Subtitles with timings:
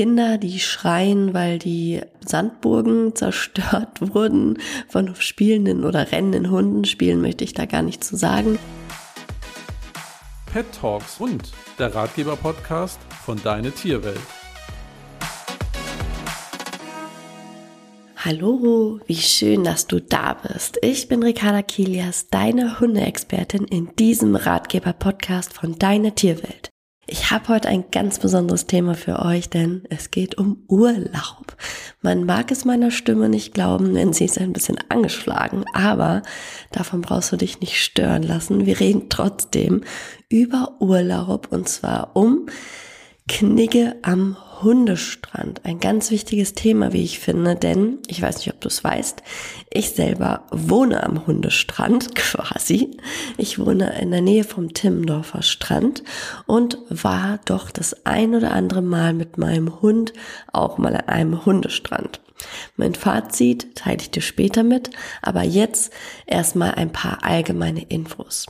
[0.00, 4.56] Kinder, die schreien, weil die Sandburgen zerstört wurden
[4.88, 6.86] von spielenden oder rennenden Hunden.
[6.86, 8.58] Spielen möchte ich da gar nicht zu sagen.
[10.50, 14.16] Pet Talks und der Ratgeber-Podcast von Deine Tierwelt.
[18.16, 20.78] Hallo, wie schön, dass du da bist.
[20.80, 26.69] Ich bin Ricarda Kilias, deine Hundeexpertin in diesem Ratgeber-Podcast von Deine Tierwelt.
[27.12, 31.56] Ich habe heute ein ganz besonderes Thema für euch, denn es geht um Urlaub.
[32.02, 36.22] Man mag es meiner Stimme nicht glauben, denn sie ist ein bisschen angeschlagen, aber
[36.70, 38.64] davon brauchst du dich nicht stören lassen.
[38.64, 39.82] Wir reden trotzdem
[40.28, 42.46] über Urlaub und zwar um
[43.26, 45.64] Knigge am Hundestrand.
[45.64, 49.22] Ein ganz wichtiges Thema, wie ich finde, denn ich weiß nicht, ob du es weißt,
[49.72, 52.96] ich selber wohne am Hundestrand quasi.
[53.36, 56.02] Ich wohne in der Nähe vom Timmendorfer Strand
[56.46, 60.12] und war doch das ein oder andere Mal mit meinem Hund
[60.52, 62.20] auch mal an einem Hundestrand.
[62.76, 64.90] Mein Fazit teile ich dir später mit,
[65.22, 65.92] aber jetzt
[66.26, 68.46] erstmal ein paar allgemeine Infos.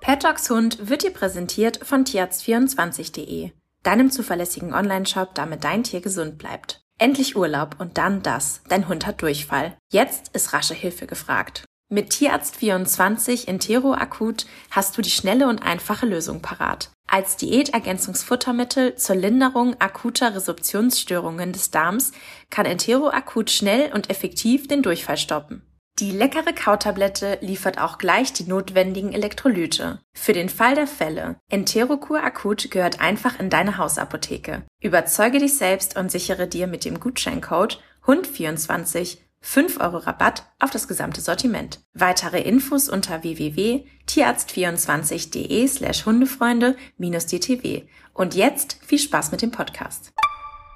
[0.00, 6.82] Pet Hund wird dir präsentiert von tierarzt24.de deinem zuverlässigen Online-Shop, damit dein Tier gesund bleibt.
[6.98, 8.62] Endlich Urlaub und dann das.
[8.68, 9.76] Dein Hund hat Durchfall.
[9.90, 11.64] Jetzt ist rasche Hilfe gefragt.
[11.92, 16.90] Mit Tierarzt24 Intero Akut hast du die schnelle und einfache Lösung parat.
[17.08, 22.12] Als Diätergänzungsfuttermittel zur Linderung akuter Resorptionsstörungen des Darms
[22.48, 25.62] kann Intero Akut schnell und effektiv den Durchfall stoppen.
[26.00, 30.00] Die leckere Kautablette liefert auch gleich die notwendigen Elektrolyte.
[30.14, 34.62] Für den Fall der Fälle, Enterocur Akut gehört einfach in deine Hausapotheke.
[34.80, 40.88] Überzeuge dich selbst und sichere dir mit dem Gutscheincode HUND24 5 Euro Rabatt auf das
[40.88, 41.80] gesamte Sortiment.
[41.92, 47.82] Weitere Infos unter www.tierarzt24.de slash Hundefreunde-DTW.
[48.14, 50.14] Und jetzt viel Spaß mit dem Podcast.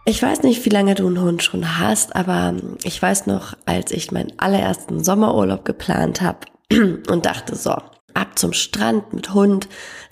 [0.07, 3.91] Ich weiß nicht, wie lange du einen Hund schon hast, aber ich weiß noch, als
[3.91, 6.41] ich meinen allerersten Sommerurlaub geplant habe
[7.09, 7.71] und dachte so,
[8.13, 9.67] ab zum Strand mit Hund,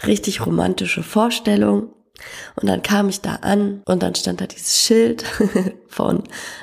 [0.06, 1.90] richtig romantische Vorstellung.
[2.56, 5.24] Und dann kam ich da an und dann stand da dieses Schild
[5.88, 6.22] von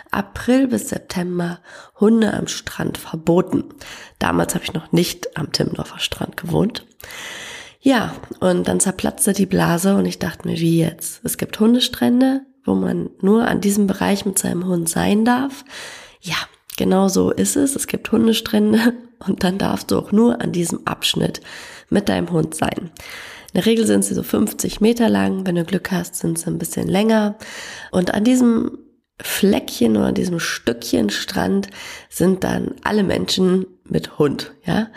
[0.10, 1.60] April bis September
[2.00, 3.66] Hunde am Strand verboten.
[4.18, 6.88] Damals habe ich noch nicht am Timmendorfer Strand gewohnt.
[7.80, 11.22] Ja, und dann zerplatzte die Blase und ich dachte mir, wie jetzt?
[11.24, 15.66] Es gibt Hundestrände, wo man nur an diesem Bereich mit seinem Hund sein darf.
[16.22, 16.38] Ja,
[16.78, 17.76] genau so ist es.
[17.76, 18.94] Es gibt Hundestrände
[19.28, 21.42] und dann darfst du auch nur an diesem Abschnitt
[21.90, 22.92] mit deinem Hund sein.
[23.52, 25.48] In der Regel sind sie so 50 Meter lang.
[25.48, 27.36] Wenn du Glück hast, sind sie ein bisschen länger.
[27.92, 28.78] Und an diesem
[29.20, 31.68] Fleckchen oder diesem Stückchen Strand
[32.10, 34.88] sind dann alle Menschen mit Hund, ja.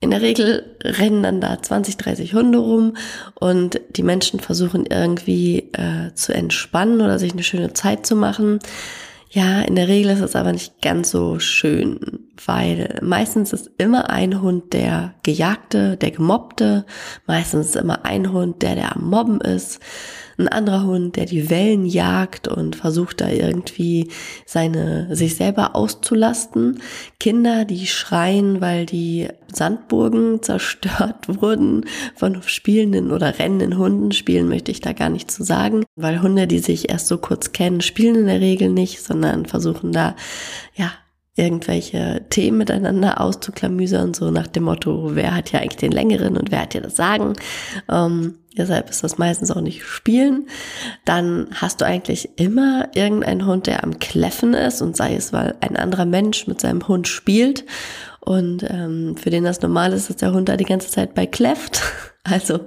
[0.00, 2.96] In der Regel rennen dann da 20, 30 Hunde rum
[3.34, 8.58] und die Menschen versuchen irgendwie äh, zu entspannen oder sich eine schöne Zeit zu machen.
[9.30, 14.08] Ja, in der Regel ist es aber nicht ganz so schön, weil meistens ist immer
[14.08, 16.86] ein Hund der Gejagte, der Gemobbte,
[17.26, 19.80] meistens ist immer ein Hund der, der am Mobben ist
[20.38, 24.10] ein anderer Hund, der die Wellen jagt und versucht da irgendwie
[24.46, 26.80] seine, sich selber auszulasten.
[27.20, 31.84] Kinder, die schreien, weil die Sandburgen zerstört wurden
[32.14, 34.12] von spielenden oder rennenden Hunden.
[34.12, 37.52] Spielen möchte ich da gar nicht zu sagen, weil Hunde, die sich erst so kurz
[37.52, 40.16] kennen, spielen in der Regel nicht, sondern versuchen da,
[40.74, 40.92] ja,
[41.36, 46.52] irgendwelche Themen miteinander auszuklamüsern, so nach dem Motto, wer hat ja eigentlich den längeren und
[46.52, 47.32] wer hat ja das Sagen.
[47.90, 50.46] Ähm, deshalb ist das meistens auch nicht Spielen.
[51.04, 55.56] Dann hast du eigentlich immer irgendeinen Hund, der am Kläffen ist und sei es, weil
[55.60, 57.64] ein anderer Mensch mit seinem Hund spielt
[58.20, 61.26] und ähm, für den das normal ist, dass der Hund da die ganze Zeit bei
[61.26, 61.82] kläfft.
[62.24, 62.60] Also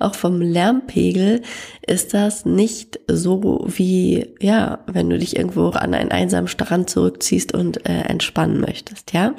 [0.00, 1.42] auch vom Lärmpegel
[1.86, 7.54] ist das nicht so wie, ja, wenn du dich irgendwo an einen einsamen Strand zurückziehst
[7.54, 9.34] und äh, entspannen möchtest, ja.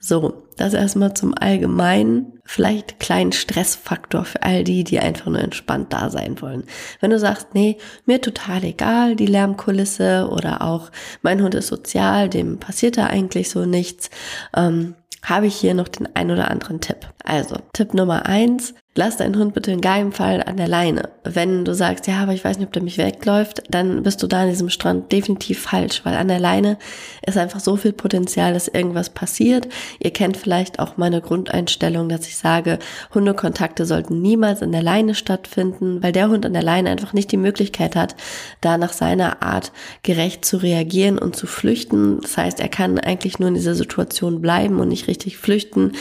[0.00, 5.92] So, das erstmal zum allgemeinen, vielleicht kleinen Stressfaktor für all die, die einfach nur entspannt
[5.92, 6.64] da sein wollen.
[7.00, 10.90] Wenn du sagst, nee, mir total egal, die Lärmkulisse oder auch
[11.22, 14.08] mein Hund ist sozial, dem passiert da eigentlich so nichts,
[14.56, 17.08] ähm, habe ich hier noch den ein oder anderen Tipp.
[17.24, 21.10] Also, Tipp Nummer eins, lass deinen Hund bitte in keinem Fall an der Leine.
[21.22, 24.26] Wenn du sagst, ja, aber ich weiß nicht, ob der mich wegläuft, dann bist du
[24.26, 26.78] da an diesem Strand definitiv falsch, weil an der Leine
[27.24, 29.68] ist einfach so viel Potenzial, dass irgendwas passiert.
[30.00, 32.80] Ihr kennt vielleicht auch meine Grundeinstellung, dass ich sage,
[33.14, 37.30] Hundekontakte sollten niemals an der Leine stattfinden, weil der Hund an der Leine einfach nicht
[37.30, 38.16] die Möglichkeit hat,
[38.60, 39.70] da nach seiner Art
[40.02, 42.20] gerecht zu reagieren und zu flüchten.
[42.20, 45.92] Das heißt, er kann eigentlich nur in dieser Situation bleiben und nicht richtig flüchten.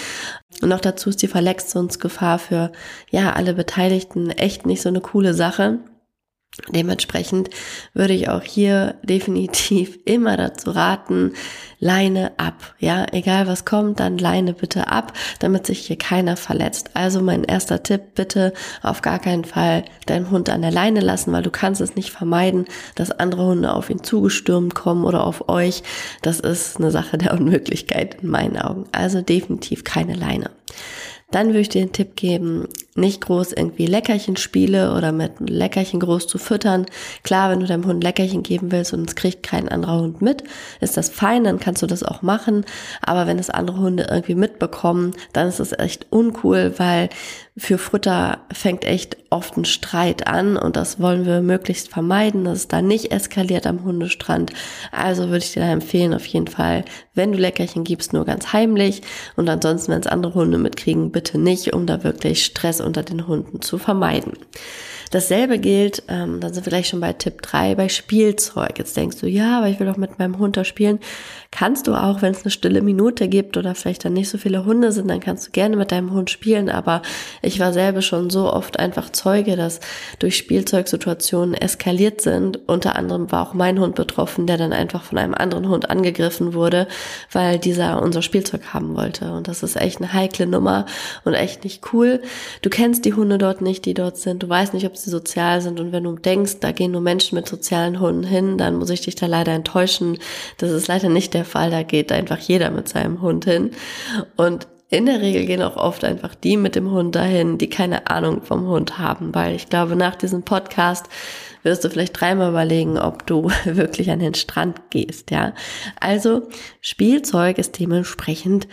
[0.62, 2.72] Und noch dazu ist die Verletzungsgefahr für
[3.12, 5.80] ja alle Beteiligten echt nicht so eine coole Sache.
[6.70, 7.52] Dementsprechend
[7.94, 11.34] würde ich auch hier definitiv immer dazu raten,
[11.80, 12.74] Leine ab.
[12.80, 16.92] Ja, egal was kommt, dann Leine bitte ab, damit sich hier keiner verletzt.
[16.96, 21.32] Also mein erster Tipp, bitte auf gar keinen Fall deinen Hund an der Leine lassen,
[21.32, 22.66] weil du kannst es nicht vermeiden,
[22.96, 25.84] dass andere Hunde auf ihn zugestürmt kommen oder auf euch.
[26.24, 28.86] Das ist eine Sache der Unmöglichkeit in meinen Augen.
[28.92, 30.50] Also definitiv keine Leine.
[31.30, 36.00] Dann würde ich dir den Tipp geben, nicht groß irgendwie Leckerchen spiele oder mit Leckerchen
[36.00, 36.86] groß zu füttern.
[37.24, 40.44] Klar, wenn du deinem Hund Leckerchen geben willst und es kriegt kein anderer Hund mit,
[40.80, 42.66] ist das fein, dann kannst du das auch machen.
[43.02, 47.10] Aber wenn es andere Hunde irgendwie mitbekommen, dann ist es echt uncool, weil
[47.58, 52.60] für Futter fängt echt oft ein Streit an und das wollen wir möglichst vermeiden, dass
[52.60, 54.54] es da nicht eskaliert am Hundestrand.
[54.92, 58.54] Also würde ich dir da empfehlen, auf jeden Fall, wenn du Leckerchen gibst, nur ganz
[58.54, 59.02] heimlich
[59.36, 63.28] und ansonsten, wenn es andere Hunde mitkriegen, bitte nicht, um da wirklich Stress unter den
[63.28, 64.34] Hunden zu vermeiden.
[65.10, 68.78] Dasselbe gilt, ähm, dann sind wir gleich schon bei Tipp 3, bei Spielzeug.
[68.78, 71.00] Jetzt denkst du, ja, aber ich will doch mit meinem Hund da spielen.
[71.52, 74.66] Kannst du auch, wenn es eine stille Minute gibt oder vielleicht dann nicht so viele
[74.66, 76.70] Hunde sind, dann kannst du gerne mit deinem Hund spielen.
[76.70, 77.02] Aber
[77.42, 79.80] ich war selber schon so oft einfach Zeuge, dass
[80.20, 82.60] durch Spielzeugsituationen eskaliert sind.
[82.68, 86.54] Unter anderem war auch mein Hund betroffen, der dann einfach von einem anderen Hund angegriffen
[86.54, 86.88] wurde,
[87.32, 89.32] weil dieser unser Spielzeug haben wollte.
[89.32, 90.86] Und das ist echt eine heikle Nummer
[91.24, 92.22] und echt nicht cool.
[92.62, 94.44] Du kennst die Hunde dort nicht, die dort sind.
[94.44, 95.80] Du weißt nicht, ob sie sozial sind.
[95.80, 99.02] Und wenn du denkst, da gehen nur Menschen mit sozialen Hunden hin, dann muss ich
[99.02, 100.18] dich da leider enttäuschen.
[100.58, 101.72] Das ist leider nicht der Fall.
[101.72, 103.72] Da geht einfach jeder mit seinem Hund hin.
[104.36, 108.10] Und in der Regel gehen auch oft einfach die mit dem Hund dahin, die keine
[108.10, 111.08] Ahnung vom Hund haben, weil ich glaube, nach diesem Podcast
[111.64, 115.54] wirst du vielleicht dreimal überlegen, ob du wirklich an den Strand gehst, ja.
[116.00, 116.48] Also,
[116.80, 118.70] Spielzeug ist dementsprechend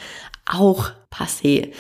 [0.47, 1.73] auch passé.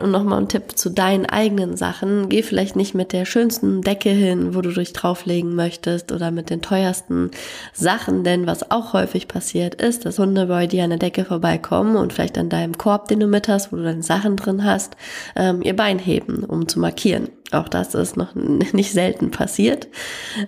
[0.00, 2.28] Und nochmal ein Tipp zu deinen eigenen Sachen.
[2.28, 6.50] Geh vielleicht nicht mit der schönsten Decke hin, wo du dich drauflegen möchtest oder mit
[6.50, 7.30] den teuersten
[7.72, 11.96] Sachen, denn was auch häufig passiert ist, dass Hunde bei dir an der Decke vorbeikommen
[11.96, 14.96] und vielleicht an deinem Korb, den du mit hast, wo du deine Sachen drin hast,
[15.36, 17.28] ähm, ihr Bein heben, um zu markieren.
[17.52, 19.88] Auch das ist noch nicht selten passiert.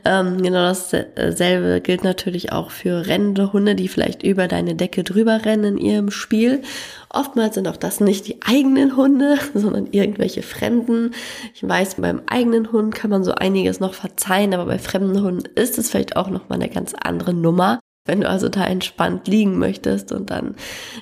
[0.04, 5.44] Ähm, genau dasselbe gilt natürlich auch für rennende Hunde, die vielleicht über deine Decke drüber
[5.44, 6.62] rennen in ihrem Spiel.
[7.10, 11.12] Oftmals sind auch das nicht die eigenen Hunde, sondern irgendwelche Fremden.
[11.54, 15.44] Ich weiß, beim eigenen Hund kann man so einiges noch verzeihen, aber bei fremden Hunden
[15.54, 17.80] ist es vielleicht auch noch mal eine ganz andere Nummer.
[18.06, 20.56] Wenn du also da entspannt liegen möchtest und dann,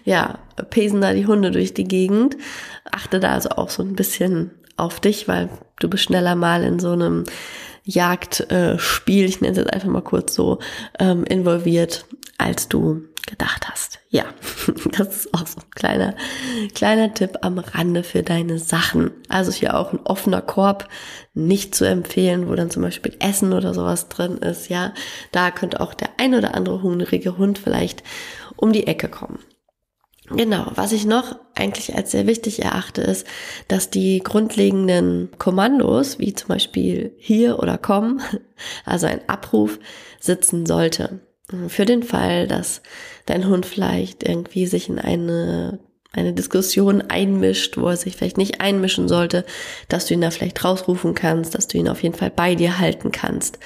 [0.05, 0.39] ja,
[0.71, 2.37] pesen da die Hunde durch die Gegend,
[2.93, 5.49] achte da also auch so ein bisschen auf dich, weil
[5.81, 7.25] du bist schneller mal in so einem
[7.85, 10.59] Jagdspiel, ich nenne es jetzt einfach mal kurz so,
[10.99, 12.07] ähm, involviert,
[12.39, 14.01] als du gedacht hast.
[14.11, 14.25] Ja,
[14.97, 16.15] das ist auch so ein kleiner,
[16.75, 19.11] kleiner Tipp am Rande für deine Sachen.
[19.29, 20.89] Also hier auch ein offener Korb
[21.35, 24.69] nicht zu empfehlen, wo dann zum Beispiel Essen oder sowas drin ist.
[24.69, 24.93] Ja,
[25.31, 28.03] da könnte auch der ein oder andere hungrige Hund vielleicht
[28.57, 29.39] um die Ecke kommen.
[30.29, 33.27] Genau, was ich noch eigentlich als sehr wichtig erachte, ist,
[33.69, 38.21] dass die grundlegenden Kommandos, wie zum Beispiel hier oder komm,
[38.85, 39.79] also ein Abruf,
[40.21, 41.21] sitzen sollte.
[41.69, 42.83] Für den Fall, dass
[43.27, 45.81] dein Hund vielleicht irgendwie sich in eine
[46.15, 49.47] eine Diskussion einmischt, wo er sich vielleicht nicht einmischen sollte,
[49.89, 52.79] dass du ihn da vielleicht rausrufen kannst, dass du ihn auf jeden Fall bei dir
[52.79, 53.59] halten kannst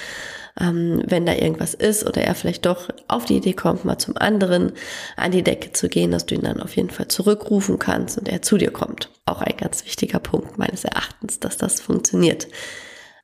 [0.59, 4.17] ähm, wenn da irgendwas ist oder er vielleicht doch auf die Idee kommt, mal zum
[4.17, 4.73] anderen
[5.15, 8.27] an die Decke zu gehen, dass du ihn dann auf jeden Fall zurückrufen kannst und
[8.27, 9.09] er zu dir kommt.
[9.25, 12.47] Auch ein ganz wichtiger Punkt meines Erachtens, dass das funktioniert.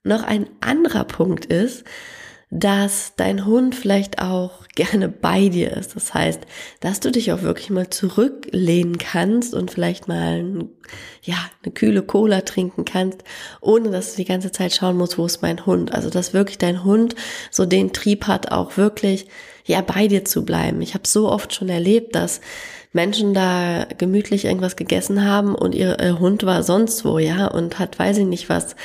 [0.04, 1.86] Noch ein anderer Punkt ist,
[2.56, 5.96] dass dein Hund vielleicht auch gerne bei dir ist.
[5.96, 6.42] Das heißt,
[6.82, 10.68] dass du dich auch wirklich mal zurücklehnen kannst und vielleicht mal
[11.24, 13.24] ja, eine kühle Cola trinken kannst,
[13.60, 15.94] ohne dass du die ganze Zeit schauen musst, wo ist mein Hund.
[15.96, 17.16] Also, dass wirklich dein Hund
[17.50, 19.26] so den Trieb hat, auch wirklich
[19.66, 20.82] ja bei dir zu bleiben.
[20.82, 22.40] Ich habe so oft schon erlebt, dass
[22.94, 27.80] Menschen da gemütlich irgendwas gegessen haben und ihr, ihr, Hund war sonst wo, ja, und
[27.80, 28.76] hat, weiß ich nicht was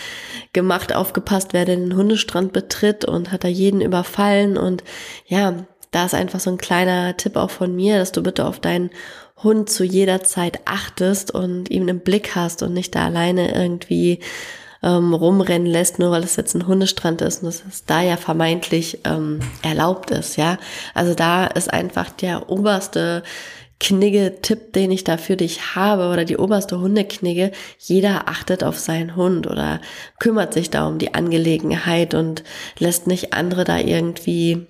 [0.52, 4.82] gemacht, aufgepasst, wer den Hundestrand betritt und hat da jeden überfallen und
[5.26, 8.60] ja, da ist einfach so ein kleiner Tipp auch von mir, dass du bitte auf
[8.60, 8.90] deinen
[9.42, 14.20] Hund zu jeder Zeit achtest und ihm einen Blick hast und nicht da alleine irgendwie
[14.82, 18.16] ähm, rumrennen lässt, nur weil es jetzt ein Hundestrand ist und das ist da ja
[18.16, 20.58] vermeintlich ähm, erlaubt ist, ja.
[20.94, 23.22] Also da ist einfach der oberste
[23.80, 29.14] Knigge-Tipp, den ich da für dich habe oder die oberste Hundeknigge, jeder achtet auf seinen
[29.14, 29.80] Hund oder
[30.18, 32.42] kümmert sich da um die Angelegenheit und
[32.78, 34.66] lässt nicht andere da irgendwie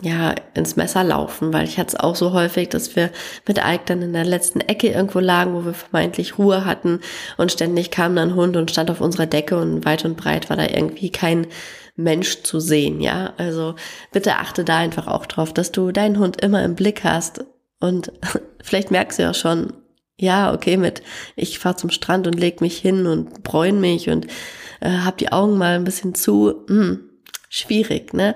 [0.00, 3.10] ja, ins Messer laufen, weil ich hatte es auch so häufig, dass wir
[3.46, 7.00] mit Ike dann in der letzten Ecke irgendwo lagen, wo wir vermeintlich Ruhe hatten
[7.36, 10.50] und ständig kam dann ein Hund und stand auf unserer Decke und weit und breit
[10.50, 11.46] war da irgendwie kein
[11.94, 13.34] Mensch zu sehen, ja.
[13.36, 13.74] Also
[14.12, 17.44] bitte achte da einfach auch drauf, dass du deinen Hund immer im Blick hast.
[17.80, 18.12] Und
[18.62, 19.72] vielleicht merkst du ja schon,
[20.18, 21.02] ja, okay, mit
[21.36, 24.26] ich fahr zum Strand und leg mich hin und bräun mich und
[24.80, 26.64] äh, hab die Augen mal ein bisschen zu.
[26.68, 27.10] Hm,
[27.48, 28.34] schwierig, ne?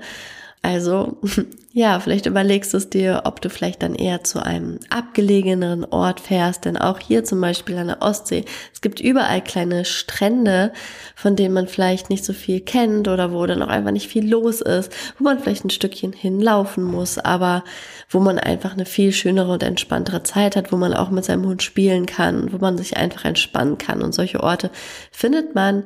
[0.67, 1.17] Also,
[1.73, 6.19] ja, vielleicht überlegst du es dir, ob du vielleicht dann eher zu einem abgelegeneren Ort
[6.19, 8.45] fährst, denn auch hier zum Beispiel an der Ostsee,
[8.75, 10.73] es gibt überall kleine Strände,
[11.15, 14.29] von denen man vielleicht nicht so viel kennt oder wo dann auch einfach nicht viel
[14.29, 17.63] los ist, wo man vielleicht ein Stückchen hinlaufen muss, aber
[18.11, 21.47] wo man einfach eine viel schönere und entspanntere Zeit hat, wo man auch mit seinem
[21.47, 24.03] Hund spielen kann, wo man sich einfach entspannen kann.
[24.03, 24.73] Und solche Orte
[25.13, 25.85] findet man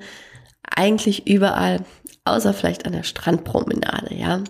[0.74, 1.84] eigentlich überall
[2.24, 4.42] außer vielleicht an der Strandpromenade, ja.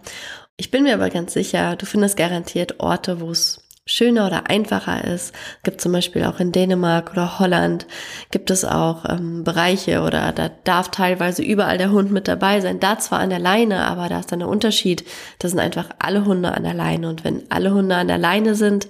[0.56, 5.04] Ich bin mir aber ganz sicher, du findest garantiert Orte, wo es schöner oder einfacher
[5.04, 5.34] ist.
[5.62, 7.86] Gibt zum Beispiel auch in Dänemark oder Holland
[8.30, 12.78] gibt es auch ähm, Bereiche oder da darf teilweise überall der Hund mit dabei sein.
[12.78, 15.04] Da zwar an der Leine, aber da ist dann der Unterschied.
[15.38, 18.54] Da sind einfach alle Hunde an der Leine und wenn alle Hunde an der Leine
[18.54, 18.88] sind,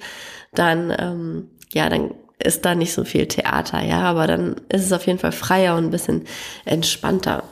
[0.52, 4.92] dann ähm, ja, dann ist da nicht so viel Theater, ja, aber dann ist es
[4.92, 6.26] auf jeden Fall freier und ein bisschen
[6.64, 7.42] entspannter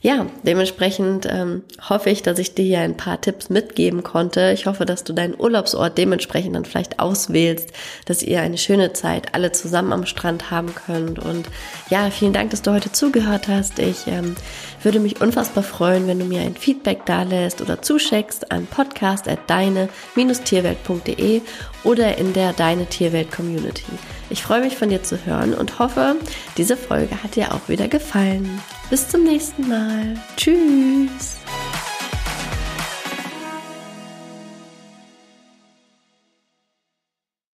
[0.00, 4.52] ja, dementsprechend ähm, hoffe ich, dass ich dir hier ein paar Tipps mitgeben konnte.
[4.52, 7.72] Ich hoffe, dass du deinen Urlaubsort dementsprechend dann vielleicht auswählst,
[8.06, 11.18] dass ihr eine schöne Zeit alle zusammen am Strand haben könnt.
[11.18, 11.48] Und
[11.90, 13.80] ja, vielen Dank, dass du heute zugehört hast.
[13.80, 14.36] Ich ähm,
[14.84, 21.42] würde mich unfassbar freuen, wenn du mir ein Feedback da lässt oder zuschickst an podcast.deine-tierwelt.de
[21.82, 23.82] oder in der Deine Tierwelt Community.
[24.30, 26.16] Ich freue mich von dir zu hören und hoffe,
[26.56, 28.60] diese Folge hat dir auch wieder gefallen.
[28.90, 30.14] Bis zum nächsten Mal.
[30.36, 31.37] Tschüss.